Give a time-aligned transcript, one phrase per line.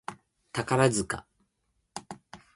[0.51, 1.27] 宝塚